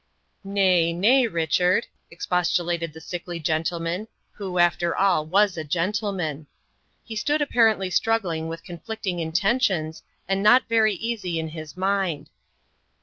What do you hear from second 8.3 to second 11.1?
with conflicting intentions, and not very